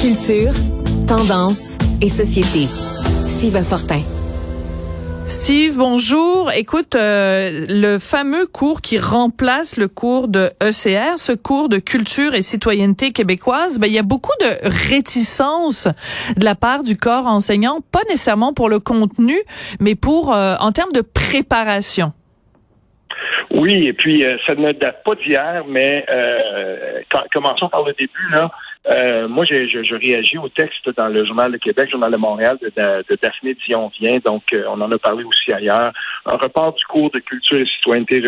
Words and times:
Culture, 0.00 0.52
tendance 1.08 1.76
et 2.00 2.06
société. 2.06 2.68
Steve 3.26 3.60
Fortin. 3.64 4.00
Steve, 5.24 5.76
bonjour. 5.76 6.52
Écoute, 6.52 6.94
euh, 6.94 7.66
le 7.68 7.98
fameux 7.98 8.46
cours 8.46 8.80
qui 8.80 9.00
remplace 9.00 9.76
le 9.76 9.88
cours 9.88 10.28
de 10.28 10.50
ECR, 10.62 11.18
ce 11.18 11.32
cours 11.32 11.68
de 11.68 11.78
culture 11.78 12.34
et 12.34 12.42
citoyenneté 12.42 13.10
québécoise, 13.10 13.80
ben, 13.80 13.88
il 13.88 13.92
y 13.92 13.98
a 13.98 14.04
beaucoup 14.04 14.36
de 14.40 14.68
réticence 14.88 15.88
de 16.36 16.44
la 16.44 16.54
part 16.54 16.84
du 16.84 16.96
corps 16.96 17.26
enseignant, 17.26 17.80
pas 17.90 18.04
nécessairement 18.08 18.54
pour 18.54 18.68
le 18.68 18.78
contenu, 18.78 19.34
mais 19.80 19.96
pour 19.96 20.32
euh, 20.32 20.54
en 20.60 20.70
termes 20.70 20.92
de 20.92 21.02
préparation. 21.02 22.12
Oui, 23.50 23.88
et 23.88 23.92
puis 23.92 24.24
euh, 24.24 24.36
ça 24.46 24.54
ne 24.54 24.72
date 24.72 25.02
pas 25.04 25.14
d'hier, 25.16 25.64
mais 25.68 26.04
euh, 26.08 27.00
commençons 27.32 27.68
par 27.68 27.82
le 27.82 27.92
début. 27.94 28.30
Là. 28.30 28.50
Euh, 28.88 29.28
moi, 29.28 29.44
je, 29.44 29.66
je, 29.68 29.94
réagis 29.94 30.38
au 30.38 30.48
texte 30.48 30.88
dans 30.96 31.08
le 31.08 31.24
Journal 31.24 31.52
de 31.52 31.58
Québec, 31.58 31.90
Journal 31.90 32.10
de 32.10 32.16
Montréal 32.16 32.58
de, 32.62 32.68
de, 32.76 33.18
Daphné 33.20 33.54
Dion-Vient, 33.66 34.18
donc 34.24 34.54
on 34.66 34.80
en 34.80 34.90
a 34.90 34.98
parlé 34.98 35.24
aussi 35.24 35.52
ailleurs. 35.52 35.92
Un 36.26 36.36
report 36.36 36.74
du 36.74 36.84
cours 36.86 37.10
de 37.10 37.18
culture 37.18 37.58
et 37.58 37.66
citoyenneté 37.66 38.22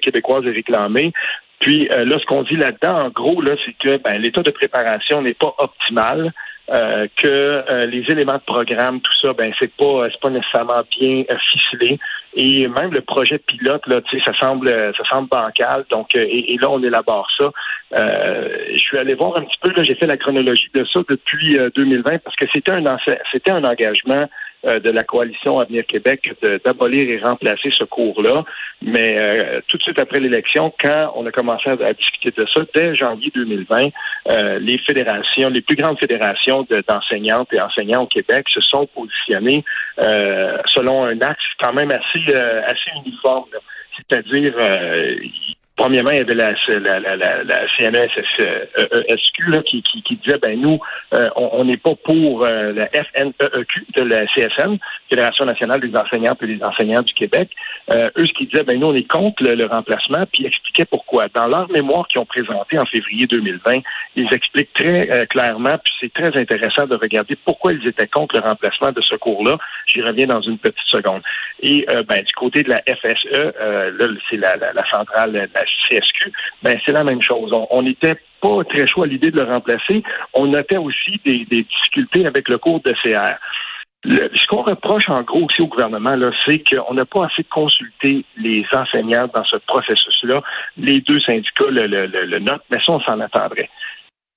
québécoise 0.00 0.46
est 0.46 0.52
réclamé. 0.52 1.12
Puis 1.58 1.88
là, 1.88 2.18
ce 2.20 2.26
qu'on 2.26 2.42
dit 2.42 2.56
là-dedans, 2.56 3.06
en 3.06 3.08
gros, 3.08 3.40
là, 3.40 3.56
c'est 3.64 3.74
que 3.78 3.96
ben, 3.96 4.18
l'état 4.18 4.42
de 4.42 4.50
préparation 4.50 5.22
n'est 5.22 5.34
pas 5.34 5.54
optimal. 5.58 6.32
Euh, 6.68 7.06
que 7.14 7.28
euh, 7.28 7.86
les 7.86 8.04
éléments 8.08 8.38
de 8.38 8.42
programme, 8.44 9.00
tout 9.00 9.12
ça, 9.22 9.32
ben 9.32 9.52
c'est 9.56 9.70
pas 9.76 10.08
c'est 10.10 10.20
pas 10.20 10.30
nécessairement 10.30 10.82
bien 10.98 11.22
euh, 11.30 11.36
ficelé. 11.48 12.00
Et 12.36 12.68
même 12.68 12.92
le 12.92 13.00
projet 13.00 13.38
pilote, 13.38 13.86
là, 13.86 14.00
ça 14.24 14.32
semble 14.38 14.68
ça 14.68 15.04
semble 15.10 15.28
bancal. 15.28 15.84
Donc, 15.90 16.14
et, 16.14 16.56
là, 16.60 16.70
on 16.70 16.82
élabore 16.82 17.28
ça. 17.36 17.50
je 17.92 18.76
suis 18.76 18.98
allé 18.98 19.14
voir 19.14 19.36
un 19.36 19.42
petit 19.42 19.58
peu, 19.62 19.72
là, 19.72 19.82
j'ai 19.82 19.94
fait 19.94 20.06
la 20.06 20.16
chronologie 20.16 20.70
de 20.74 20.84
ça 20.84 21.00
depuis 21.08 21.58
2020 21.74 22.18
parce 22.22 22.36
que 22.36 22.44
c'était 22.52 22.72
un 22.72 22.96
c'était 23.32 23.50
un 23.50 23.64
engagement 23.64 24.14
euh, 24.14 24.26
de 24.64 24.90
la 24.90 25.04
coalition 25.04 25.58
Avenir 25.60 25.86
Québec 25.86 26.32
d'abolir 26.64 27.08
et 27.08 27.18
remplacer 27.18 27.70
ce 27.72 27.84
cours-là. 27.84 28.44
Mais 28.82 29.18
euh, 29.18 29.60
tout 29.68 29.78
de 29.78 29.82
suite 29.82 29.98
après 29.98 30.20
l'élection, 30.20 30.72
quand 30.78 31.12
on 31.16 31.24
a 31.26 31.32
commencé 31.32 31.68
à, 31.70 31.92
discuter 31.92 32.30
de 32.36 32.46
ça, 32.46 32.62
dès 32.74 32.94
janvier 32.94 33.30
2020, 33.34 33.88
euh, 34.28 34.58
les 34.58 34.78
fédérations, 34.78 35.48
les 35.48 35.62
plus 35.62 35.76
grandes 35.76 35.98
fédérations 35.98 36.66
d'enseignantes 36.88 37.52
et 37.52 37.60
enseignants 37.60 38.02
au 38.02 38.06
Québec 38.06 38.46
se 38.48 38.60
sont 38.60 38.86
positionnées 38.86 39.64
selon 40.74 41.04
un 41.04 41.20
axe 41.20 41.42
quand 41.58 41.72
même 41.72 41.90
assez 41.90 42.34
assez 42.34 42.90
uniforme. 43.04 43.48
C'est-à-dire, 43.96 44.52
Premièrement, 45.76 46.10
il 46.10 46.16
y 46.16 46.20
avait 46.20 46.34
la, 46.34 46.54
la, 46.68 47.00
la, 47.00 47.16
la, 47.16 47.44
la 47.44 47.68
CNESQ 47.76 48.40
e 48.40 49.50
là, 49.50 49.62
qui, 49.62 49.82
qui, 49.82 50.02
qui, 50.02 50.16
disait 50.16 50.38
ben 50.38 50.58
nous, 50.58 50.80
euh, 51.12 51.28
on 51.36 51.66
n'est 51.66 51.76
pas 51.76 51.94
pour 52.02 52.44
euh, 52.44 52.72
la 52.72 52.86
FNEEQ 52.86 53.86
de 53.94 54.02
la 54.02 54.26
CSN, 54.28 54.78
Fédération 55.10 55.44
nationale 55.44 55.80
des 55.80 55.94
enseignantes 55.94 56.42
et 56.42 56.46
des 56.46 56.62
enseignants 56.64 57.02
du 57.02 57.12
Québec. 57.12 57.50
Euh, 57.90 58.08
eux, 58.16 58.26
ce 58.26 58.32
qu'ils 58.32 58.48
disaient, 58.48 58.62
ben 58.62 58.80
nous, 58.80 58.86
on 58.86 58.94
est 58.94 59.06
contre 59.06 59.42
le, 59.42 59.66
remplacement, 59.66 60.24
puis 60.32 60.46
expliquaient 60.46 60.86
pourquoi. 60.86 61.28
Dans 61.34 61.46
leur 61.46 61.70
mémoire 61.70 62.08
qu'ils 62.08 62.20
ont 62.20 62.26
présenté 62.26 62.78
en 62.78 62.86
février 62.86 63.26
2020, 63.26 63.80
ils 64.16 64.32
expliquent 64.32 64.72
très 64.72 65.26
clairement, 65.28 65.76
puis 65.84 65.92
c'est 66.00 66.12
très 66.12 66.34
intéressant 66.40 66.86
de 66.86 66.94
regarder 66.94 67.36
pourquoi 67.44 67.74
ils 67.74 67.86
étaient 67.86 68.06
contre 68.06 68.36
le 68.36 68.42
remplacement 68.42 68.92
de 68.92 69.02
ce 69.02 69.16
cours-là. 69.16 69.58
J'y 69.86 70.00
reviens 70.00 70.26
dans 70.26 70.40
une 70.40 70.56
petite 70.56 70.86
seconde. 70.86 71.20
Et 71.60 71.84
ben, 72.08 72.22
du 72.22 72.32
côté 72.34 72.62
de 72.62 72.70
la 72.70 72.82
FSE, 72.82 73.52
là, 73.58 74.06
c'est 74.30 74.36
la, 74.36 74.56
la, 74.56 74.72
la 74.72 74.88
centrale, 74.90 75.48
CSQ, 75.88 76.32
ben 76.62 76.78
c'est 76.84 76.92
la 76.92 77.04
même 77.04 77.22
chose. 77.22 77.52
On 77.70 77.82
n'était 77.82 78.16
pas 78.40 78.64
très 78.64 78.86
chaud 78.86 79.02
à 79.02 79.06
l'idée 79.06 79.30
de 79.30 79.40
le 79.40 79.46
remplacer. 79.46 80.02
On 80.34 80.46
notait 80.46 80.76
aussi 80.76 81.20
des, 81.24 81.44
difficultés 81.44 82.26
avec 82.26 82.48
le 82.48 82.58
cours 82.58 82.80
de 82.80 82.92
CR. 83.02 83.38
ce 84.04 84.46
qu'on 84.46 84.62
reproche 84.62 85.08
en 85.08 85.22
gros 85.22 85.44
aussi 85.44 85.62
au 85.62 85.66
gouvernement, 85.66 86.16
c'est 86.46 86.62
qu'on 86.62 86.94
n'a 86.94 87.04
pas 87.04 87.26
assez 87.26 87.44
consulté 87.44 88.24
les 88.36 88.64
enseignants 88.74 89.28
dans 89.34 89.44
ce 89.44 89.56
processus-là. 89.56 90.42
Les 90.76 91.00
deux 91.00 91.20
syndicats 91.20 91.70
le, 91.70 91.86
le, 91.86 92.06
le, 92.06 92.38
notent, 92.38 92.64
mais 92.70 92.78
ça, 92.84 92.92
on 92.92 93.00
s'en 93.00 93.20
attendrait. 93.20 93.70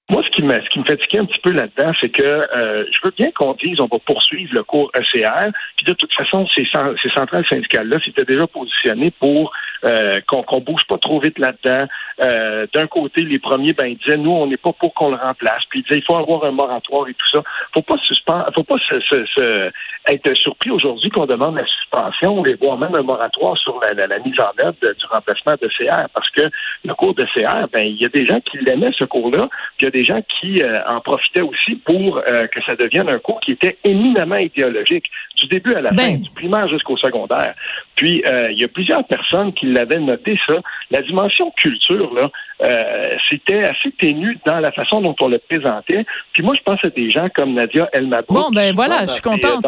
Moi, 0.09 0.23
ce 0.23 0.29
qui 0.31 0.43
me, 0.43 0.59
ce 0.59 0.69
qui 0.69 0.79
me 0.79 0.85
fatiguait 0.85 1.19
un 1.19 1.25
petit 1.25 1.39
peu 1.39 1.51
là-dedans, 1.51 1.91
c'est 2.01 2.09
que 2.09 2.23
euh, 2.23 2.83
je 2.91 2.99
veux 3.03 3.13
bien 3.15 3.29
qu'on 3.31 3.53
dise 3.53 3.79
on 3.79 3.85
va 3.85 3.99
poursuivre 3.99 4.53
le 4.55 4.63
cours 4.63 4.91
ECR, 4.95 5.51
puis 5.77 5.85
de 5.85 5.93
toute 5.93 6.11
façon, 6.13 6.47
ces, 6.47 6.67
ces 7.01 7.09
centrales 7.09 7.45
syndicales-là 7.47 7.99
s'étaient 8.03 8.25
déjà 8.25 8.47
positionnées 8.47 9.11
pour 9.11 9.51
euh, 9.85 10.19
qu'on 10.27 10.43
ne 10.57 10.61
bouge 10.61 10.83
pas 10.87 10.97
trop 10.97 11.19
vite 11.19 11.39
là-dedans. 11.39 11.87
Euh, 12.21 12.67
d'un 12.73 12.87
côté, 12.87 13.21
les 13.21 13.39
premiers, 13.39 13.73
ben, 13.73 13.85
ils 13.85 13.97
disaient, 13.97 14.17
nous, 14.17 14.31
on 14.31 14.47
n'est 14.47 14.57
pas 14.57 14.73
pour 14.73 14.93
qu'on 14.93 15.11
le 15.11 15.15
remplace. 15.15 15.63
Puis 15.69 15.79
ils 15.79 15.83
disaient, 15.83 15.99
il 15.99 16.03
faut 16.03 16.17
avoir 16.17 16.43
un 16.43 16.51
moratoire 16.51 17.07
et 17.07 17.13
tout 17.13 17.27
ça. 17.31 17.43
Faut 17.73 17.81
pas 17.81 17.95
suspendre, 18.03 18.49
faut 18.53 18.63
pas 18.63 18.77
se, 18.77 18.99
se, 18.99 19.71
être 20.07 20.33
surpris 20.33 20.71
aujourd'hui 20.71 21.09
qu'on 21.11 21.25
demande 21.25 21.55
la 21.55 21.65
suspension, 21.65 22.39
ou 22.39 22.45
voire 22.59 22.77
même 22.77 22.95
un 22.95 23.03
moratoire 23.03 23.57
sur 23.57 23.79
la, 23.81 24.07
la, 24.07 24.19
mise 24.19 24.39
en 24.39 24.51
œuvre 24.59 24.75
du 24.81 25.05
remplacement 25.09 25.55
de 25.61 25.67
CR, 25.67 26.09
parce 26.13 26.29
que 26.31 26.49
le 26.83 26.93
cours 26.95 27.13
de 27.13 27.25
CR, 27.33 27.67
ben, 27.71 27.87
il 27.87 28.01
y 28.01 28.05
a 28.05 28.09
des 28.09 28.25
gens 28.25 28.39
qui 28.41 28.57
l'aimaient 28.57 28.91
ce 28.97 29.05
cours-là, 29.05 29.47
puis 29.77 29.85
il 29.85 29.85
y 29.85 29.87
a 29.87 29.91
des 29.91 29.98
gens 30.03 30.21
qui 30.39 30.61
euh, 30.61 30.79
en 30.87 31.01
profitaient 31.01 31.41
aussi 31.41 31.75
pour 31.75 32.21
que 32.21 32.63
ça 32.65 32.75
devienne 32.75 33.09
un 33.09 33.19
cours 33.19 33.39
qui 33.41 33.51
était 33.51 33.77
éminemment 33.83 34.37
idéologique, 34.37 35.05
du 35.35 35.47
début 35.47 35.73
à 35.73 35.81
la 35.81 35.89
fin, 35.89 35.95
ben. 35.95 36.21
du 36.21 36.29
primaire 36.31 36.67
jusqu'au 36.67 36.97
secondaire. 36.97 37.53
Puis 37.95 38.23
il 38.25 38.59
y 38.59 38.63
a 38.63 38.67
plusieurs 38.67 39.05
personnes 39.05 39.53
qui 39.53 39.67
l'avait 39.67 39.99
noté 39.99 40.37
ça. 40.47 40.55
La 40.91 41.01
dimension 41.01 41.51
culture, 41.51 42.13
là, 42.13 42.29
euh, 42.61 43.15
c'était 43.29 43.63
assez 43.63 43.91
ténu 43.91 44.37
dans 44.45 44.59
la 44.59 44.71
façon 44.71 45.01
dont 45.01 45.15
on 45.21 45.29
le 45.29 45.39
présentait. 45.39 46.05
Puis 46.33 46.43
moi, 46.43 46.53
je 46.57 46.63
pense 46.63 46.79
à 46.83 46.89
des 46.89 47.09
gens 47.09 47.29
comme 47.33 47.53
Nadia 47.53 47.89
Elmabou. 47.93 48.33
Bon, 48.33 48.49
ben 48.51 48.73
voilà, 48.75 49.05
je 49.05 49.13
suis 49.13 49.21
contente. 49.21 49.65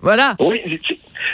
Voilà. 0.00 0.34
Oui, 0.38 0.60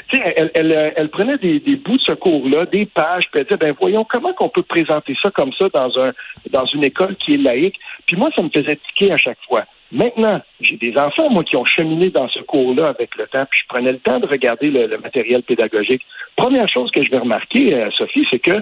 tu 0.09 0.19
sais, 0.19 0.35
elle, 0.37 0.51
elle, 0.55 0.93
elle, 0.97 1.09
prenait 1.09 1.39
des, 1.39 1.61
des 1.61 1.77
bouts 1.77 1.97
de 1.97 2.03
ce 2.03 2.13
cours-là, 2.13 2.67
des 2.67 2.87
pages, 2.87 3.31
puis 3.31 3.41
elle 3.41 3.47
disait, 3.47 3.57
ben 3.57 3.75
voyons, 3.81 4.05
comment 4.05 4.33
qu'on 4.33 4.49
peut 4.49 4.63
présenter 4.63 5.15
ça 5.23 5.31
comme 5.31 5.53
ça 5.53 5.69
dans 5.69 5.99
un 5.99 6.13
dans 6.51 6.67
une 6.67 6.85
école 6.85 7.17
qui 7.17 7.35
est 7.35 7.39
laïque? 7.39 7.79
Puis 8.07 8.17
moi, 8.17 8.31
ça 8.37 8.43
me 8.43 8.51
faisait 8.51 8.77
tiquer 8.77 9.13
à 9.13 9.17
chaque 9.17 9.39
fois. 9.49 9.65
Maintenant, 9.93 10.41
j'ai 10.61 10.77
des 10.77 10.97
enfants, 10.99 11.31
moi, 11.31 11.45
qui 11.45 11.57
ont 11.57 11.65
cheminé 11.65 12.11
dans 12.11 12.29
ce 12.29 12.41
cours-là 12.41 12.89
avec 12.89 13.17
le 13.17 13.27
temps, 13.27 13.47
puis 13.49 13.61
je 13.61 13.67
prenais 13.69 13.93
le 13.93 14.01
temps 14.01 14.19
de 14.19 14.27
regarder 14.27 14.69
le, 14.71 14.99
matériel 14.99 15.43
pédagogique. 15.43 16.03
Première 16.37 16.69
chose 16.69 16.91
que 16.91 17.01
je 17.01 17.11
vais 17.11 17.19
remarquer, 17.19 17.75
euh, 17.75 17.91
Sophie, 17.97 18.27
c'est 18.29 18.41
que 18.41 18.61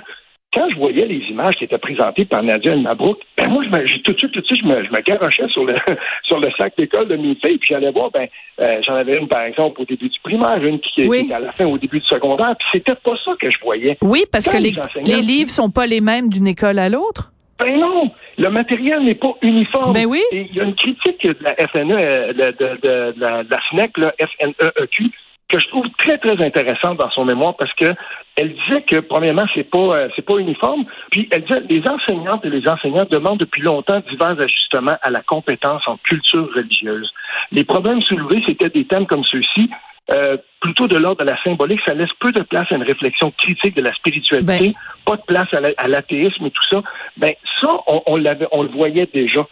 quand 0.53 0.69
je 0.71 0.77
voyais 0.77 1.07
les 1.07 1.25
images 1.31 1.55
qui 1.55 1.65
étaient 1.65 1.79
présentées 1.79 2.25
par 2.25 2.43
Nadia 2.43 2.77
Mabrouk, 2.77 3.19
ben 3.37 3.49
moi, 3.49 3.63
je 3.65 3.99
tout 3.99 4.13
de 4.13 4.19
suite, 4.19 4.33
tout 4.33 4.41
de 4.41 4.47
suite, 4.47 4.61
je 4.63 4.69
me, 4.69 4.85
je 4.85 4.91
me 4.91 5.01
garochais 5.01 5.49
sur 5.49 5.65
le, 5.65 5.75
sur 6.25 6.39
le 6.39 6.51
sac 6.59 6.75
d'école 6.77 7.09
de 7.09 7.17
mes 7.17 7.35
filles, 7.37 7.59
puis 7.59 7.69
j'allais 7.71 7.91
voir, 7.91 8.11
ben, 8.11 8.29
euh, 8.61 8.81
j'en 8.87 8.95
avais 8.95 9.19
une, 9.19 9.29
par 9.29 9.43
exemple, 9.43 9.81
au 9.81 9.85
début 9.85 10.09
du 10.09 10.21
primaire, 10.23 10.63
une 10.63 10.79
qui 10.81 11.03
était 11.03 11.33
à 11.33 11.39
la 11.39 11.53
fin, 11.53 11.67
au 11.67 11.79
début 11.79 12.01
du 12.01 12.07
secondaire, 12.07 12.55
puis 12.59 12.69
c'était 12.73 12.95
pas 12.95 13.15
ça 13.25 13.33
que 13.41 13.51
je 13.51 13.59
voyais. 13.61 13.97
Oui, 14.03 14.25
parce 14.31 14.49
que 14.49 14.59
les, 14.59 14.75
les 15.05 15.23
livres 15.23 15.51
sont 15.51 15.71
pas 15.71 15.87
les 15.87 16.01
mêmes 16.01 16.29
d'une 16.29 16.47
école 16.47 16.79
à 16.79 16.89
l'autre. 16.89 17.33
Ben 17.59 17.79
non, 17.79 18.11
le 18.39 18.49
matériel 18.51 19.05
n'est 19.05 19.15
pas 19.15 19.35
uniforme. 19.43 19.93
Ben 19.93 20.07
oui. 20.07 20.23
il 20.33 20.55
y 20.55 20.61
a 20.61 20.65
une 20.65 20.75
critique 20.75 21.23
de 21.23 21.37
la 21.43 21.55
FNE, 21.69 21.93
euh, 21.93 22.33
de, 22.33 22.51
de, 22.59 22.81
de, 22.83 23.21
la, 23.21 23.45
de 23.45 23.57
FNEC, 23.71 23.99
là, 23.99 24.13
FNEEQ, 24.19 25.13
que 25.53 25.59
je 25.59 25.69
trouve 25.69 25.87
très 25.99 26.17
très 26.19 26.43
intéressante 26.43 26.99
dans 26.99 27.11
son 27.11 27.25
mémoire 27.27 27.55
parce 27.57 27.73
que 27.75 27.95
elle 28.37 28.55
disait 28.55 28.83
que 28.83 29.01
premièrement 29.01 29.45
c'est 29.55 29.69
pas 29.69 29.79
euh, 29.79 30.09
c'est 30.17 30.25
pas 30.25 30.39
uniforme, 30.39 30.85
puis 31.11 31.29
elle 31.31 31.43
disait 31.45 31.63
les 31.69 31.83
enseignantes 31.87 32.45
et 32.47 32.51
les 32.51 32.67
enseignants 32.67 33.07
demandent 33.11 33.39
depuis 33.39 33.61
longtemps 33.61 34.01
divers 34.11 34.41
ajustements 34.41 34.97
à 35.03 35.11
la 35.11 35.21
compétence 35.21 35.83
en 35.87 35.99
culture 35.99 36.49
religieuse. 36.55 37.13
Les 37.51 37.65
problèmes 37.65 38.01
soulevés 38.03 38.43
c'était 38.47 38.71
des 38.71 38.87
thèmes 38.87 39.07
comme 39.07 39.25
ceux-ci 39.25 39.71
euh, 40.11 40.37
plutôt 40.61 40.89
de 40.89 40.97
l'ordre 40.97 41.25
de 41.25 41.31
la 41.31 41.41
symbolique, 41.43 41.81
ça 41.87 41.95
laisse 41.95 42.13
peu 42.19 42.33
de 42.33 42.43
place 42.43 42.67
à 42.73 42.75
une 42.75 42.83
réflexion 42.83 43.31
critique 43.39 43.77
de 43.77 43.83
la 43.83 43.95
spiritualité, 43.95 44.69
ben. 44.69 44.75
pas 45.05 45.17
de 45.17 45.23
place 45.23 45.49
à 45.53 45.89
l'athéisme 45.89 46.47
et 46.47 46.51
tout 46.51 46.65
ça. 46.71 46.83
Ben 47.17 47.35
ça, 47.61 47.69
on, 47.87 48.03
on, 48.07 48.17
l'avait, 48.17 48.49
on 48.51 48.63
le 48.63 48.69
voyait 48.69 49.09
déjà. 49.13 49.47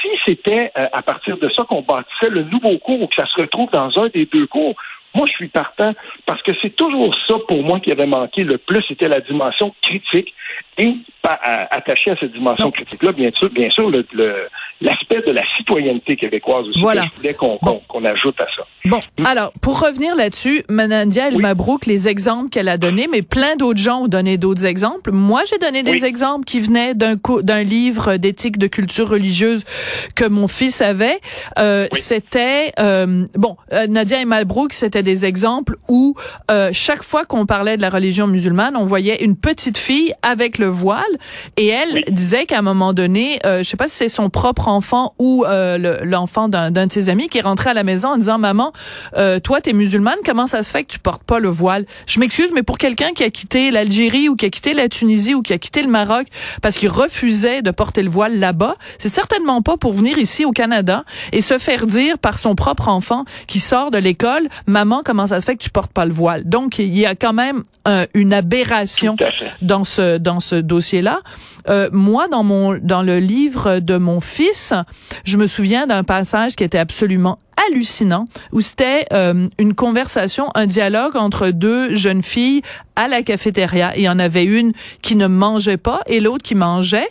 Si 0.00 0.08
c'était 0.26 0.72
euh, 0.76 0.88
à 0.92 1.02
partir 1.02 1.36
de 1.38 1.48
ça 1.50 1.62
qu'on 1.64 1.82
bâtissait 1.82 2.30
le 2.30 2.42
nouveau 2.42 2.78
cours 2.78 3.00
ou 3.00 3.06
que 3.06 3.14
ça 3.14 3.26
se 3.26 3.40
retrouve 3.40 3.70
dans 3.70 3.90
un 4.02 4.08
des 4.08 4.26
deux 4.26 4.46
cours, 4.46 4.74
moi, 5.14 5.26
je 5.26 5.32
suis 5.32 5.48
partant 5.48 5.92
parce 6.26 6.42
que 6.42 6.52
c'est 6.62 6.74
toujours 6.74 7.14
ça 7.26 7.34
pour 7.48 7.62
moi 7.62 7.80
qui 7.80 7.92
avait 7.92 8.06
manqué 8.06 8.44
le 8.44 8.58
plus, 8.58 8.82
c'était 8.88 9.08
la 9.08 9.20
dimension 9.20 9.74
critique 9.82 10.34
et 10.78 10.94
attaché 11.22 12.10
à 12.10 12.16
cette 12.16 12.32
dimension 12.32 12.70
critique-là, 12.70 13.12
bien 13.12 13.30
sûr, 13.36 13.48
bien 13.50 13.70
sûr, 13.70 13.90
l'aspect 14.80 15.22
de 15.24 15.30
la 15.30 15.42
citoyenneté 15.56 16.16
québécoise 16.16 16.66
aussi. 16.68 16.80
Voilà. 16.80 17.04
je 17.04 17.16
voulais 17.16 17.34
qu'on 17.34 18.04
ajoute 18.04 18.40
à 18.40 18.46
ça. 18.56 18.66
Bon, 18.86 19.00
hmm. 19.18 19.26
alors 19.26 19.52
pour 19.62 19.80
revenir 19.80 20.16
là-dessus, 20.16 20.64
Manandia 20.68 21.28
El 21.28 21.38
Mabrouk, 21.38 21.86
les 21.86 22.08
exemples 22.08 22.48
qu'elle 22.50 22.68
a 22.68 22.78
donnés, 22.78 23.06
mais 23.10 23.22
plein 23.22 23.54
d'autres 23.56 23.80
gens 23.80 24.02
ont 24.02 24.08
donné 24.08 24.38
d'autres 24.38 24.66
exemples. 24.66 25.12
Moi, 25.12 25.42
j'ai 25.48 25.58
donné 25.58 25.82
des 25.84 26.04
exemples 26.04 26.44
qui 26.44 26.60
venaient 26.60 26.94
d'un 26.94 27.14
d'un 27.42 27.62
livre 27.62 28.16
d'éthique 28.16 28.58
de 28.58 28.66
culture 28.66 29.08
religieuse 29.08 29.64
que 30.16 30.26
mon 30.26 30.48
fils 30.48 30.80
avait. 30.80 31.20
Euh, 31.58 31.86
C'était 31.92 32.72
euh, 32.78 33.24
bon, 33.34 33.56
euh, 33.72 33.86
Nadia 33.86 34.20
El 34.20 34.26
Mabrouk, 34.26 34.72
c'était 34.72 35.02
des 35.02 35.24
exemples 35.24 35.76
où 35.88 36.14
euh, 36.50 36.70
chaque 36.72 37.02
fois 37.02 37.24
qu'on 37.24 37.46
parlait 37.46 37.76
de 37.76 37.82
la 37.82 37.90
religion 37.90 38.26
musulmane, 38.26 38.76
on 38.76 38.84
voyait 38.84 39.24
une 39.24 39.36
petite 39.36 39.78
fille 39.78 40.12
avec 40.22 40.58
le 40.58 40.61
voile. 40.66 41.04
Et 41.56 41.68
elle 41.68 42.04
disait 42.08 42.46
qu'à 42.46 42.58
un 42.58 42.62
moment 42.62 42.92
donné, 42.92 43.40
euh, 43.44 43.58
je 43.58 43.68
sais 43.68 43.76
pas 43.76 43.88
si 43.88 43.96
c'est 43.96 44.08
son 44.08 44.30
propre 44.30 44.68
enfant 44.68 45.14
ou 45.18 45.44
euh, 45.46 46.00
l'enfant 46.04 46.48
d'un 46.48 46.70
de 46.70 46.92
ses 46.92 47.08
amis 47.08 47.28
qui 47.28 47.38
est 47.38 47.42
rentré 47.42 47.70
à 47.70 47.74
la 47.74 47.84
maison 47.84 48.10
en 48.10 48.16
disant 48.16 48.38
maman, 48.38 48.72
euh, 49.16 49.40
toi 49.40 49.60
t'es 49.60 49.72
musulmane, 49.72 50.18
comment 50.24 50.46
ça 50.46 50.62
se 50.62 50.70
fait 50.70 50.84
que 50.84 50.92
tu 50.92 50.98
portes 50.98 51.22
pas 51.24 51.38
le 51.38 51.48
voile? 51.48 51.86
Je 52.06 52.20
m'excuse, 52.20 52.50
mais 52.54 52.62
pour 52.62 52.78
quelqu'un 52.78 53.12
qui 53.14 53.22
a 53.24 53.30
quitté 53.30 53.70
l'Algérie 53.70 54.28
ou 54.28 54.36
qui 54.36 54.46
a 54.46 54.50
quitté 54.50 54.74
la 54.74 54.88
Tunisie 54.88 55.34
ou 55.34 55.42
qui 55.42 55.52
a 55.52 55.58
quitté 55.58 55.82
le 55.82 55.88
Maroc 55.88 56.26
parce 56.60 56.76
qu'il 56.76 56.88
refusait 56.88 57.62
de 57.62 57.70
porter 57.70 58.02
le 58.02 58.10
voile 58.10 58.38
là-bas, 58.38 58.76
c'est 58.98 59.08
certainement 59.08 59.62
pas 59.62 59.76
pour 59.76 59.92
venir 59.92 60.18
ici 60.18 60.44
au 60.44 60.52
Canada 60.52 61.02
et 61.32 61.40
se 61.40 61.58
faire 61.58 61.86
dire 61.86 62.18
par 62.18 62.38
son 62.38 62.54
propre 62.54 62.88
enfant 62.88 63.24
qui 63.46 63.60
sort 63.60 63.90
de 63.90 63.98
l'école, 63.98 64.48
maman, 64.66 65.02
comment 65.04 65.26
ça 65.26 65.40
se 65.40 65.46
fait 65.46 65.56
que 65.56 65.62
tu 65.62 65.70
portes 65.70 65.92
pas 65.92 66.06
le 66.06 66.12
voile? 66.12 66.44
Donc 66.44 66.78
il 66.78 66.96
y 66.96 67.06
a 67.06 67.14
quand 67.14 67.32
même 67.32 67.62
une 68.14 68.32
aberration 68.32 69.16
dans 69.60 69.84
ce 69.84 70.18
dans 70.18 70.40
ce 70.40 70.51
dossier-là. 70.56 71.20
Euh, 71.68 71.88
moi, 71.92 72.28
dans 72.28 72.42
mon 72.42 72.78
dans 72.80 73.02
le 73.02 73.18
livre 73.18 73.78
de 73.78 73.96
mon 73.96 74.20
fils, 74.20 74.72
je 75.24 75.36
me 75.36 75.46
souviens 75.46 75.86
d'un 75.86 76.04
passage 76.04 76.56
qui 76.56 76.64
était 76.64 76.78
absolument 76.78 77.38
hallucinant 77.68 78.26
où 78.52 78.60
c'était 78.60 79.06
euh, 79.12 79.46
une 79.58 79.74
conversation, 79.74 80.50
un 80.54 80.66
dialogue 80.66 81.16
entre 81.16 81.50
deux 81.50 81.94
jeunes 81.94 82.22
filles 82.22 82.62
à 82.96 83.08
la 83.08 83.22
cafétéria. 83.22 83.92
Il 83.96 84.02
y 84.02 84.08
en 84.08 84.18
avait 84.18 84.44
une 84.44 84.72
qui 85.02 85.16
ne 85.16 85.26
mangeait 85.26 85.76
pas 85.76 86.00
et 86.06 86.20
l'autre 86.20 86.42
qui 86.42 86.54
mangeait. 86.54 87.08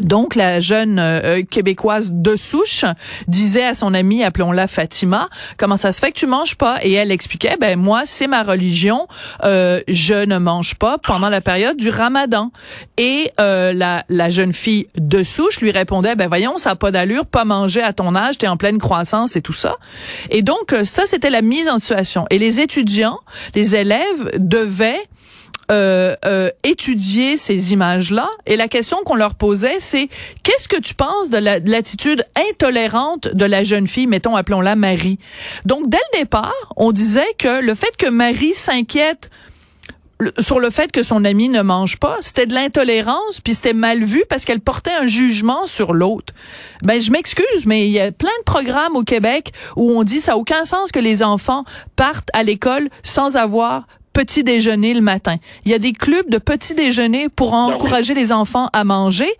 Donc 0.00 0.34
la 0.34 0.60
jeune 0.60 0.98
euh, 0.98 1.42
québécoise 1.42 2.08
de 2.10 2.36
souche 2.36 2.84
disait 3.28 3.64
à 3.64 3.74
son 3.74 3.94
amie, 3.94 4.24
appelons-la 4.24 4.66
Fatima, 4.66 5.28
comment 5.56 5.76
ça 5.76 5.92
se 5.92 6.00
fait 6.00 6.12
que 6.12 6.18
tu 6.18 6.26
manges 6.26 6.56
pas 6.56 6.78
Et 6.82 6.92
elle 6.92 7.10
expliquait, 7.10 7.56
ben 7.60 7.78
moi 7.78 8.02
c'est 8.04 8.26
ma 8.26 8.42
religion, 8.42 9.06
euh, 9.44 9.80
je 9.88 10.24
ne 10.24 10.38
mange 10.38 10.74
pas 10.74 10.98
pendant 10.98 11.28
la 11.28 11.40
période 11.40 11.76
du 11.76 11.90
Ramadan. 11.90 12.50
Et 12.96 13.30
euh, 13.40 13.72
la, 13.72 14.04
la 14.08 14.30
jeune 14.30 14.52
fille 14.52 14.88
de 14.96 15.22
souche 15.22 15.60
lui 15.60 15.70
répondait, 15.70 16.14
ben 16.14 16.28
voyons, 16.28 16.58
ça 16.58 16.70
a 16.70 16.76
pas 16.76 16.90
d'allure, 16.90 17.26
pas 17.26 17.44
manger 17.44 17.82
à 17.82 17.92
ton 17.92 18.14
âge, 18.14 18.38
t'es 18.38 18.48
en 18.48 18.56
pleine 18.56 18.78
croissance 18.78 19.36
et 19.36 19.42
tout 19.42 19.52
ça. 19.52 19.76
Et 20.30 20.42
donc 20.42 20.74
ça 20.84 21.04
c'était 21.06 21.30
la 21.30 21.42
mise 21.42 21.68
en 21.68 21.78
situation. 21.78 22.26
Et 22.30 22.38
les 22.38 22.60
étudiants, 22.60 23.20
les 23.54 23.76
élèves 23.76 24.32
devaient 24.38 25.02
euh, 25.70 26.14
euh, 26.24 26.50
ces 27.36 27.72
images-là. 27.72 28.28
Et 28.46 28.56
la 28.56 28.68
question 28.68 28.98
qu'on 29.04 29.14
leur 29.14 29.34
posait, 29.34 29.80
c'est 29.80 30.08
qu'est-ce 30.42 30.68
que 30.68 30.80
tu 30.80 30.94
penses 30.94 31.30
de 31.30 31.38
l'attitude 31.38 32.24
intolérante 32.50 33.28
de 33.28 33.44
la 33.44 33.64
jeune 33.64 33.86
fille, 33.86 34.06
mettons, 34.06 34.36
appelons-la 34.36 34.76
Marie? 34.76 35.18
Donc, 35.64 35.88
dès 35.88 36.00
le 36.12 36.20
départ, 36.20 36.52
on 36.76 36.92
disait 36.92 37.34
que 37.38 37.62
le 37.62 37.74
fait 37.74 37.96
que 37.96 38.08
Marie 38.08 38.54
s'inquiète 38.54 39.30
sur 40.38 40.60
le 40.60 40.70
fait 40.70 40.92
que 40.92 41.02
son 41.02 41.24
ami 41.24 41.48
ne 41.48 41.62
mange 41.62 41.98
pas, 41.98 42.18
c'était 42.20 42.46
de 42.46 42.54
l'intolérance, 42.54 43.40
puis 43.42 43.54
c'était 43.54 43.72
mal 43.72 44.02
vu 44.02 44.24
parce 44.28 44.44
qu'elle 44.44 44.60
portait 44.60 44.92
un 44.92 45.06
jugement 45.06 45.66
sur 45.66 45.92
l'autre. 45.92 46.32
Ben 46.82 47.00
je 47.00 47.10
m'excuse, 47.10 47.66
mais 47.66 47.86
il 47.86 47.92
y 47.92 48.00
a 48.00 48.12
plein 48.12 48.30
de 48.38 48.44
programmes 48.44 48.96
au 48.96 49.02
Québec 49.02 49.52
où 49.76 49.90
on 49.90 50.04
dit 50.04 50.20
ça 50.20 50.32
n'a 50.32 50.38
aucun 50.38 50.64
sens 50.64 50.92
que 50.92 51.00
les 51.00 51.22
enfants 51.22 51.64
partent 51.96 52.30
à 52.32 52.42
l'école 52.42 52.88
sans 53.02 53.36
avoir 53.36 53.86
petit 54.14 54.42
déjeuner 54.42 54.94
le 54.94 55.02
matin. 55.02 55.36
Il 55.66 55.70
y 55.70 55.74
a 55.74 55.78
des 55.78 55.92
clubs 55.92 56.30
de 56.30 56.38
petit 56.38 56.74
déjeuner 56.74 57.28
pour 57.28 57.50
ben 57.50 57.58
encourager 57.58 58.14
les 58.14 58.32
enfants 58.32 58.70
à 58.72 58.84
manger. 58.84 59.30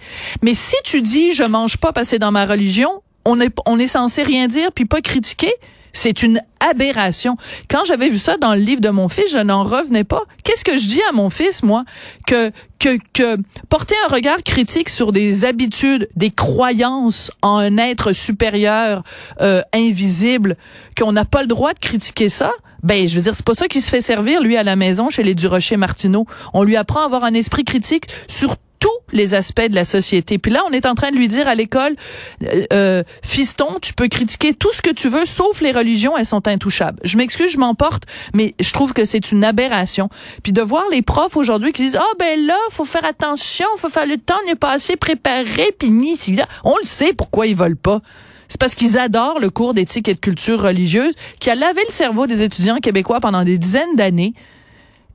Mais 0.43 0.53
si 0.53 0.77
tu 0.85 1.01
dis 1.01 1.33
je 1.33 1.45
mange 1.45 1.79
pas 1.79 1.93
parce 1.93 2.09
que 2.09 2.11
c'est 2.11 2.19
dans 2.19 2.33
ma 2.33 2.45
religion, 2.45 3.03
on 3.25 3.41
est 3.41 3.55
on 3.65 3.79
est 3.79 3.87
censé 3.87 4.23
rien 4.23 4.49
dire 4.49 4.71
puis 4.73 4.85
pas 4.85 5.01
critiquer. 5.01 5.53
C'est 5.95 6.23
une 6.23 6.43
aberration. 6.61 7.39
Quand 7.71 7.85
j'avais 7.87 8.11
vu 8.11 8.19
ça 8.19 8.37
dans 8.37 8.55
le 8.55 8.61
livre 8.61 8.83
de 8.83 8.91
mon 8.91 9.09
fils, 9.09 9.31
je 9.31 9.39
n'en 9.39 9.65
revenais 9.65 10.05
pas. 10.05 10.23
Qu'est-ce 10.43 10.65
que 10.65 10.77
je 10.77 10.87
dis 10.87 11.01
à 11.09 11.13
mon 11.13 11.31
fils, 11.31 11.63
moi? 11.63 11.85
Que, 12.27 12.51
que, 12.79 12.99
que 13.15 13.39
porter 13.71 13.95
un 14.07 14.13
regard 14.13 14.43
critique 14.43 14.89
sur 14.91 15.13
des 15.13 15.47
habitudes, 15.47 16.09
des 16.17 16.31
croyances 16.31 17.31
en 17.41 17.57
un 17.57 17.79
être 17.79 18.13
supérieur, 18.13 19.03
euh, 19.41 19.63
invisible, 19.73 20.57
qu'on 20.99 21.13
n'a 21.13 21.25
pas 21.25 21.43
le 21.43 21.49
droit 21.49 21.73
de 21.73 21.79
critiquer 21.79 22.29
ça, 22.29 22.53
ben, 22.83 23.09
je 23.09 23.17
veux 23.17 23.23
dire, 23.23 23.35
c'est 23.35 23.47
pas 23.47 23.55
ça 23.55 23.67
qui 23.67 23.81
se 23.81 23.89
fait 23.89 24.03
servir, 24.03 24.43
lui, 24.43 24.59
à 24.59 24.63
la 24.63 24.77
maison, 24.77 25.09
chez 25.09 25.23
les 25.23 25.35
Durocher 25.35 25.79
Martineau. 25.79 26.27
On 26.53 26.65
lui 26.65 26.77
apprend 26.77 27.01
à 27.01 27.05
avoir 27.07 27.25
un 27.25 27.33
esprit 27.33 27.65
critique 27.65 28.09
sur 28.29 28.57
tous 28.85 29.15
les 29.15 29.33
aspects 29.33 29.67
de 29.67 29.75
la 29.75 29.87
société. 29.87 30.37
Puis 30.37 30.53
là, 30.53 30.63
on 30.69 30.73
est 30.73 30.85
en 30.85 30.95
train 30.95 31.11
de 31.11 31.17
lui 31.17 31.27
dire 31.27 31.49
à 31.49 31.55
l'école, 31.55 31.97
euh, 32.43 32.65
euh, 32.75 33.03
fiston, 33.23 33.79
tu 33.81 33.95
peux 33.95 34.09
critiquer 34.09 34.53
tout 34.53 34.75
ce 34.75 34.83
que 34.83 34.91
tu 34.91 35.09
veux, 35.09 35.25
sauf 35.25 35.63
les 35.63 35.73
religions, 35.73 36.19
elles 36.19 36.27
sont 36.27 36.47
intouchables. 36.47 37.01
Je 37.03 37.17
m'excuse, 37.17 37.51
je 37.51 37.57
m'emporte, 37.57 38.03
mais 38.35 38.55
je 38.61 38.71
trouve 38.75 38.93
que 38.93 39.07
c'est 39.07 39.33
une 39.33 39.43
aberration. 39.43 40.11
Puis 40.43 40.53
de 40.53 40.61
voir 40.61 40.85
les 40.91 41.01
profs 41.01 41.39
aujourd'hui 41.39 41.73
qui 41.73 41.81
disent, 41.81 41.97
ah 41.97 42.05
oh, 42.07 42.17
ben 42.19 42.45
là, 42.45 42.59
faut 42.69 42.85
faire 42.85 43.07
attention, 43.07 43.65
faut 43.79 43.89
faire 43.89 44.07
le 44.07 44.19
temps 44.19 44.35
n'est 44.45 44.55
pas 44.55 44.73
assez 44.73 44.97
préparé, 44.97 45.75
puis 45.79 45.89
ni, 45.89 46.19
on 46.63 46.77
le 46.77 46.85
sait 46.87 47.15
pourquoi 47.15 47.47
ils 47.47 47.57
veulent 47.57 47.77
pas. 47.79 48.03
C'est 48.49 48.61
parce 48.61 48.75
qu'ils 48.75 48.99
adorent 48.99 49.41
le 49.41 49.49
cours 49.49 49.73
d'éthique 49.73 50.09
et 50.11 50.15
de 50.15 50.21
culture 50.21 50.61
religieuse 50.61 51.15
qui 51.41 51.49
a 51.49 51.55
lavé 51.55 51.81
le 51.89 51.93
cerveau 51.93 52.27
des 52.27 52.43
étudiants 52.43 52.77
québécois 52.77 53.21
pendant 53.21 53.45
des 53.45 53.57
dizaines 53.57 53.97
d'années 53.97 54.35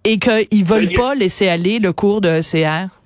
et 0.03 0.17
qu'ils 0.17 0.65
veulent 0.65 0.93
pas 0.93 1.13
laisser 1.13 1.47
aller 1.47 1.77
le 1.77 1.93
cours 1.93 2.21
de 2.21 2.39
ECR. 2.39 2.98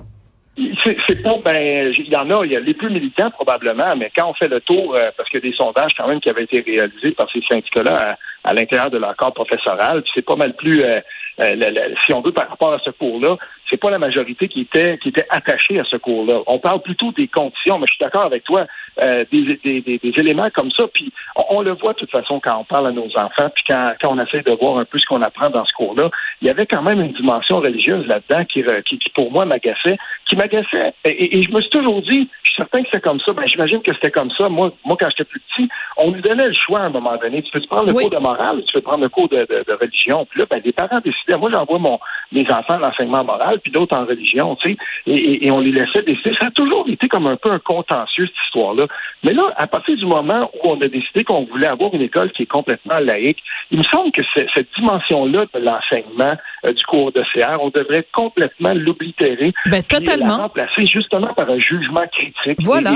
C'est 0.56 1.24
pas, 1.24 1.32
ben, 1.44 1.92
il 1.98 2.10
y 2.10 2.16
en 2.16 2.30
a, 2.30 2.46
il 2.46 2.52
y 2.52 2.56
a 2.56 2.60
les 2.60 2.76
plus 2.76 2.92
militants 2.92 3.32
probablement, 3.32 3.96
mais 3.96 4.12
quand 4.16 4.30
on 4.30 4.34
fait 4.36 4.48
le 4.48 4.62
tour, 4.62 4.96
euh, 4.96 5.10
parce 5.18 5.28
qu'il 5.30 5.44
y 5.44 5.48
a 5.48 5.50
des 5.50 5.56
sondages 5.56 5.94
quand 5.98 6.08
même 6.08 6.20
qui 6.20 6.30
avaient 6.30 6.44
été 6.44 6.62
réalisés 6.62 7.12
par 7.12 7.28
ces 7.32 7.42
syndicats-là 7.50 8.18
à, 8.44 8.54
l'intérieur 8.54 8.92
de 8.92 9.00
leur 9.00 9.16
corps 9.16 9.34
professoral, 9.34 10.04
c'est 10.14 10.24
pas 10.24 10.36
mal 10.36 10.56
plus, 10.56 10.84
euh, 10.84 11.00
euh, 11.42 11.96
si 12.06 12.14
on 12.14 12.22
veut 12.22 12.34
par 12.34 12.50
rapport 12.50 12.72
à 12.72 12.80
ce 12.80 12.92
cours-là, 12.92 13.36
c'est 13.68 13.78
pas 13.78 13.90
la 13.90 13.98
majorité 13.98 14.48
qui 14.48 14.62
était 14.62 15.00
qui 15.00 15.10
était 15.10 15.26
attachée 15.32 15.80
à 15.80 15.86
ce 15.86 15.98
cours-là. 15.98 16.42
On 16.46 16.60
parle 16.60 16.84
plutôt 16.84 17.12
des 17.12 17.28
conditions, 17.28 17.80
mais 17.80 17.88
je 17.88 17.96
suis 17.96 18.04
d'accord 18.04 18.26
avec 18.26 18.44
toi, 18.44 18.68
euh, 19.02 19.26
des, 19.32 19.60
des, 19.64 19.82
des, 19.82 20.14
éléments 20.18 20.50
comme 20.54 20.72
ça. 20.72 20.84
Puis 20.94 21.12
on, 21.50 21.62
le 21.62 21.72
voit 21.72 21.94
de 21.94 22.00
toute 22.00 22.12
façon 22.12 22.40
quand 22.40 22.58
on 22.58 22.64
parle 22.64 22.88
à 22.88 22.92
nos 22.92 23.08
enfants, 23.18 23.50
puis 23.54 23.64
quand, 23.68 23.94
quand 24.02 24.16
on 24.16 24.24
essaie 24.24 24.42
de 24.42 24.52
voir 24.52 24.78
un 24.78 24.86
peu 24.86 24.98
ce 25.00 25.06
qu'on 25.06 25.22
apprend 25.22 25.50
dans 25.50 25.66
ce 25.66 25.74
cours-là, 25.74 26.10
il 26.42 26.48
y 26.48 26.52
avait 26.52 26.66
quand 26.66 26.82
même 26.82 27.02
une 27.02 27.14
dimension 27.14 27.60
religieuse 27.60 28.06
là-dedans 28.08 28.46
qui, 28.46 28.64
qui, 28.86 29.00
qui, 29.00 29.10
pour 29.12 29.32
moi 29.32 29.46
m'agaçait, 29.46 29.98
qui 30.28 30.36
m'agaçait. 30.36 30.94
Et, 31.06 31.42
je 31.42 31.52
me 31.52 31.62
suis 31.62 31.70
toujours 31.70 32.02
dit, 32.02 32.30
je 32.44 32.50
suis 32.50 32.56
certain 32.58 32.84
que 32.84 32.90
c'est 32.92 33.04
comme 33.04 33.20
ça. 33.20 33.34
Ben 33.34 33.46
j'imagine 33.46 33.82
que 33.82 33.94
c'était 33.94 34.12
comme 34.12 34.32
ça. 34.38 34.50
Moi, 34.50 34.72
moi 34.86 34.98
quand 35.00 35.10
j'étais 35.10 35.26
plus 35.26 35.40
petit, 35.40 35.70
on 35.98 36.12
nous 36.12 36.22
donnait 36.22 36.48
le 36.48 36.54
choix 36.54 36.82
à 36.82 36.84
un 36.84 36.90
moment 36.90 37.18
donné. 37.18 37.42
Tu 37.42 37.52
peux 37.52 37.62
prendre 37.68 37.88
le 37.88 37.94
cours 37.94 38.10
de 38.10 38.18
morale, 38.18 38.62
tu 38.68 38.74
peux 38.74 38.82
prendre 38.82 39.04
le 39.04 39.10
cours 39.10 39.30
de, 39.30 39.40
de, 39.40 39.64
de 39.68 39.74
religion? 39.74 40.26
Puis 40.30 40.40
là, 40.40 40.46
ben, 40.50 40.62
les 40.64 40.72
parents 40.72 41.00
décidaient. 41.00 41.38
Moi, 41.38 41.50
j'envoie 41.54 41.80
mon 41.80 42.00
mes 42.34 42.46
enfants 42.52 42.76
à 42.76 42.80
l'enseignement 42.80 43.24
moral 43.24 43.60
puis 43.60 43.72
d'autres 43.72 43.98
en 43.98 44.06
religion, 44.06 44.56
tu 44.56 44.72
sais, 44.72 44.78
et, 45.06 45.52
on 45.52 45.60
les 45.60 45.72
laissait 45.72 46.02
décider. 46.02 46.36
Ça 46.40 46.48
a 46.48 46.52
toujours 46.52 46.88
été 46.90 47.08
comme 47.08 47.28
un 47.28 47.38
peu 47.38 47.52
un 47.52 47.60
contentieux, 47.60 48.26
cette 48.26 48.46
histoire-là. 48.46 48.83
Mais 49.24 49.34
là, 49.34 49.54
à 49.58 49.68
partir 49.68 49.96
du 49.96 50.06
moment 50.06 50.42
où 50.56 50.70
on 50.70 50.82
a 50.82 50.88
décidé 50.88 51.24
qu'on 51.24 51.46
voulait 51.46 51.68
avoir 51.68 51.94
une 51.94 52.02
école 52.02 52.32
qui 52.32 52.44
est 52.44 52.48
complètement 52.48 53.00
laïque, 53.00 53.40
il 53.72 53.80
me 53.80 53.84
semble 53.84 54.12
que 54.12 54.22
cette 54.34 54.68
dimension-là 54.78 55.46
de 55.54 55.60
l'enseignement 55.60 56.38
euh, 56.66 56.74
du 56.74 56.84
cours 56.86 57.12
de 57.12 57.24
CR, 57.34 57.62
on 57.62 57.70
devrait 57.70 58.06
complètement 58.12 58.74
l'oblitérer. 58.74 59.54
Ben, 59.68 59.84
totalement. 59.84 60.38
la 60.38 60.44
remplacer 60.44 60.86
justement 60.86 61.34
par 61.34 61.50
un 61.50 61.60
jugement 61.60 62.06
critique. 62.12 62.58
Voilà. 62.62 62.92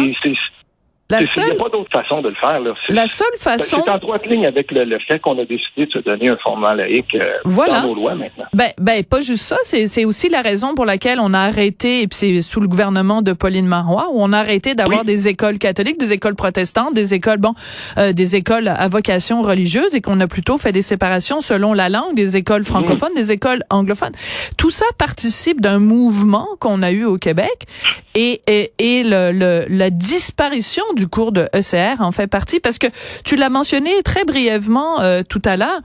La 1.10 1.24
seule... 1.24 1.46
Il 1.48 1.54
n'y 1.54 1.60
a 1.60 1.64
pas 1.64 1.70
d'autre 1.70 1.90
façon 1.92 2.22
de 2.22 2.30
le 2.30 2.36
faire. 2.36 2.60
Là. 2.60 2.74
La 2.90 3.08
seule 3.08 3.28
façon... 3.38 3.82
C'est 3.84 3.90
en 3.90 3.98
droite 3.98 4.26
ligne 4.26 4.46
avec 4.46 4.72
le, 4.72 5.00
fait 5.00 5.20
qu'on 5.20 5.40
a 5.40 5.46
décidé 5.46 5.86
de 5.86 5.92
se 5.92 6.00
donner 6.00 6.30
un 6.30 6.38
format 6.38 6.76
laïque 6.76 7.16
euh, 7.16 7.38
voilà. 7.46 7.82
dans 7.82 7.88
nos 7.88 7.96
lois 7.96 8.16
maintenant. 8.16 8.46
Ben, 8.54 8.72
ben 8.78 9.04
pas 9.04 9.22
juste 9.22 9.44
ça, 9.44 9.58
c'est 9.64 10.06
aussi 10.06 10.28
la 10.28 10.42
raison 10.42 10.76
pour 10.76 10.86
laquelle 10.86 11.20
on 11.22 11.34
a 11.34 11.40
arrêté, 11.40 12.02
et 12.02 12.08
puis 12.08 12.18
c'est 12.18 12.42
sous 12.42 12.60
le 12.60 12.68
gouvernement 12.68 13.22
de 13.22 13.32
Pauline 13.32 13.68
Marois, 13.68 14.10
où 14.12 14.22
on 14.22 14.34
a 14.34 14.40
arrêté 14.40 14.76
d'avoir 14.76 15.06
des 15.06 15.28
écoles 15.30 15.60
catholiques, 15.60 16.00
des 16.00 16.12
écoles 16.12 16.36
protestantes, 16.36 16.94
des 16.94 17.14
écoles, 17.14 17.38
bon, 17.38 17.54
euh, 17.98 18.12
des 18.12 18.36
écoles 18.36 18.68
à 18.68 18.88
vocation 18.90 19.42
religieuse, 19.42 19.96
et 19.96 20.02
qu'on 20.02 20.20
a 20.20 20.28
plutôt 20.28 20.58
fait 20.58 20.74
des 20.74 20.82
séparations 20.82 21.40
selon 21.40 21.74
la 21.74 21.88
langue, 21.88 22.16
des 22.16 22.36
écoles 22.36 22.66
francophones, 22.66 23.14
des 23.16 23.32
écoles 23.32 23.64
anglophones. 23.70 24.14
Tout 24.58 24.72
ça 24.72 24.86
participe 24.98 25.62
d'un 25.62 25.80
mouvement 25.80 26.48
qu'on 26.60 26.82
a 26.82 26.92
eu 26.92 27.06
au 27.06 27.18
Québec, 27.18 27.66
et, 28.14 28.42
et, 28.48 28.72
et 28.80 29.04
le, 29.04 29.32
le, 29.32 29.66
la 29.70 29.90
disparition 29.90 30.84
du 30.98 31.08
cours 31.08 31.32
de 31.32 31.48
ECR 31.56 32.02
en 32.02 32.12
fait 32.12 32.28
partie 32.28 32.60
parce 32.60 32.78
que 32.78 32.88
tu 33.24 33.36
l'as 33.36 33.50
mentionné 33.50 33.92
très 34.04 34.26
brièvement 34.26 35.02
euh, 35.02 35.24
tout 35.28 35.42
à 35.46 35.56
l'heure. 35.56 35.82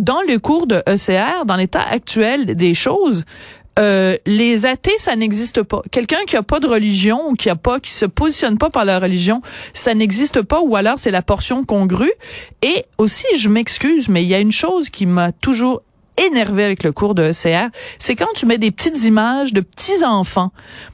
Dans 0.00 0.20
le 0.26 0.38
cours 0.38 0.66
de 0.66 0.82
ECR, 0.88 1.44
dans 1.44 1.54
l'état 1.54 1.82
actuel 1.82 2.56
des 2.56 2.74
choses, 2.74 3.24
euh, 3.78 4.16
les 4.26 4.66
athées, 4.66 4.98
ça 4.98 5.14
n'existe 5.14 5.62
pas. 5.62 5.82
Quelqu'un 5.92 6.24
qui 6.26 6.36
a 6.36 6.42
pas 6.42 6.60
de 6.60 6.66
religion 6.66 7.28
ou 7.28 7.34
qui 7.34 7.50
a 7.50 7.56
pas, 7.56 7.78
qui 7.78 7.92
se 7.92 8.06
positionne 8.06 8.58
pas 8.58 8.70
par 8.70 8.84
la 8.84 8.98
religion, 8.98 9.42
ça 9.74 9.94
n'existe 9.94 10.42
pas. 10.42 10.60
Ou 10.60 10.74
alors 10.74 10.98
c'est 10.98 11.10
la 11.12 11.22
portion 11.22 11.62
congrue. 11.62 12.12
Et 12.62 12.86
aussi, 12.98 13.26
je 13.38 13.48
m'excuse, 13.48 14.08
mais 14.08 14.24
il 14.24 14.28
y 14.28 14.34
a 14.34 14.40
une 14.40 14.52
chose 14.52 14.90
qui 14.90 15.06
m'a 15.06 15.30
toujours 15.30 15.82
énervé 16.16 16.64
avec 16.64 16.82
le 16.82 16.92
cours 16.92 17.14
de 17.14 17.30
ECR, 17.30 17.68
c'est 17.98 18.16
quand 18.16 18.32
tu 18.34 18.46
mets 18.46 18.58
des 18.58 18.70
petites 18.70 19.04
images 19.04 19.52
de 19.52 19.60
petits 19.60 20.04
enfants, 20.04 20.50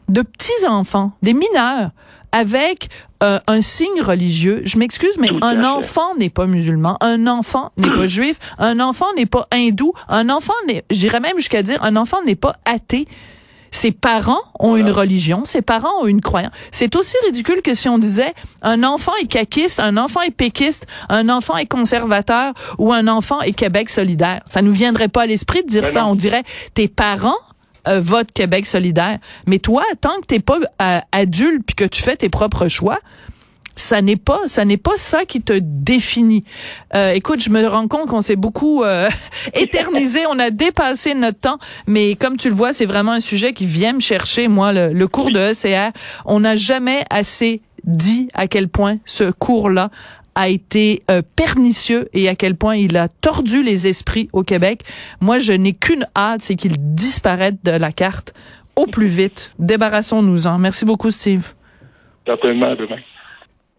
de 0.09 0.23
petits 0.23 0.67
enfants, 0.67 1.13
des 1.23 1.33
mineurs 1.33 1.91
avec 2.33 2.89
euh, 3.23 3.39
un 3.47 3.61
signe 3.61 4.01
religieux. 4.01 4.63
Je 4.65 4.79
m'excuse, 4.79 5.17
mais 5.19 5.31
un 5.43 5.63
enfant 5.65 6.15
n'est 6.19 6.31
pas 6.31 6.47
musulman, 6.47 6.97
un 7.01 7.27
enfant 7.27 7.71
n'est 7.77 7.91
pas 7.91 8.07
juif, 8.09 8.39
un 8.59 8.81
enfant 8.81 9.07
n'est 9.17 9.27
pas 9.27 9.47
hindou, 9.53 9.93
un 10.09 10.29
enfant 10.31 10.55
n'est, 10.67 10.85
j'irais 10.91 11.21
même 11.21 11.37
jusqu'à 11.37 11.63
dire, 11.63 11.83
un 11.83 11.97
enfant 11.97 12.23
n'est 12.25 12.35
pas 12.35 12.57
athée. 12.65 13.07
Ses 13.75 13.91
parents 13.91 14.43
ont 14.61 14.77
une 14.77 14.91
religion, 14.91 15.47
ses 15.47 15.63
parents 15.63 16.03
ont 16.03 16.07
une 16.07 16.21
croyance. 16.21 16.53
C'est 16.73 16.95
aussi 16.95 17.17
ridicule 17.25 17.63
que 17.63 17.75
si 17.75 17.89
on 17.89 17.97
disait 17.97 18.35
un 18.61 18.85
enfant 18.85 19.13
est 19.23 19.27
caquiste, 19.27 19.81
un 19.81 19.97
enfant 19.97 20.21
est 20.21 20.31
péquiste, 20.31 20.87
un 21.09 21.31
enfant 21.31 21.57
est 21.57 21.65
conservateur 21.67 22.53
ou 22.79 22.93
un 22.93 23.09
enfant 23.09 23.41
est 23.41 23.53
Québec 23.53 23.89
solidaire. 23.89 24.43
Ça 24.45 24.61
nous 24.61 24.73
viendrait 24.73 25.09
pas 25.09 25.23
à 25.23 25.27
l'esprit 25.27 25.63
de 25.63 25.69
dire 25.69 25.85
Ben 25.85 25.91
ça. 25.91 26.03
non. 26.03 26.11
On 26.11 26.15
dirait 26.15 26.43
tes 26.75 26.87
parents 26.87 27.39
euh, 27.89 28.01
votent 28.01 28.33
Québec 28.33 28.67
solidaire. 28.67 29.19
Mais 29.47 29.59
toi, 29.59 29.85
tant 30.01 30.21
que 30.21 30.27
t'es 30.27 30.41
pas 30.41 30.59
euh, 30.81 31.01
adulte 31.13 31.63
puis 31.67 31.75
que 31.75 31.85
tu 31.85 32.03
fais 32.03 32.17
tes 32.17 32.29
propres 32.29 32.69
choix, 32.69 32.99
ça 33.77 34.03
n'est 34.03 34.17
pas 34.17 34.41
ça 34.47 34.65
n'est 34.65 34.77
pas 34.77 34.97
ça 34.97 35.25
qui 35.25 35.41
te 35.41 35.59
définit. 35.59 36.45
Euh, 36.95 37.13
écoute, 37.13 37.43
je 37.43 37.51
me 37.51 37.67
rends 37.67 37.89
compte 37.89 38.09
qu'on 38.09 38.23
s'est 38.23 38.37
beaucoup 38.37 38.83
euh, 38.83 39.09
éternisé, 39.55 40.21
on 40.29 40.39
a 40.39 40.51
dépassé 40.51 41.15
notre 41.15 41.41
temps, 41.41 41.59
mais 41.87 42.15
comme 42.15 42.37
tu 42.37 42.49
le 42.49 42.55
vois, 42.55 42.73
c'est 42.73 42.87
vraiment 42.87 43.13
un 43.13 43.21
sujet 43.21 43.53
qui 43.53 43.67
vient 43.67 43.95
me 43.95 44.01
chercher 44.01 44.49
moi 44.49 44.73
le, 44.73 44.93
le 44.93 45.09
cours 45.09 45.31
de 45.31 45.53
ECR, 45.53 45.93
on 46.25 46.41
n'a 46.41 46.57
jamais 46.57 47.05
assez 47.11 47.63
dit 47.85 48.29
à 48.35 48.47
quel 48.47 48.69
point 48.69 48.99
ce 49.05 49.31
cours-là 49.31 49.91
a 50.35 50.49
été 50.49 51.03
euh, 51.11 51.23
pernicieux 51.37 52.09
et 52.13 52.29
à 52.29 52.35
quel 52.35 52.57
point 52.57 52.77
il 52.77 52.97
a 52.97 53.09
tordu 53.09 53.63
les 53.63 53.87
esprits 53.87 54.29
au 54.33 54.43
Québec. 54.43 54.83
Moi, 55.21 55.39
je 55.39 55.53
n'ai 55.53 55.73
qu'une 55.73 56.07
hâte, 56.17 56.43
c'est 56.43 56.57
qu'il 56.57 56.73
disparaisse 56.95 57.55
de 57.63 57.71
la 57.71 57.93
carte 57.93 58.35
au 58.77 58.87
plus 58.87 59.09
vite. 59.09 59.53
Débarrassons-nous-en. 59.59 60.59
Merci 60.59 60.85
beaucoup, 60.85 61.11
Steve. 61.11 61.53
Certainement, 62.27 62.75
demain. 62.75 62.99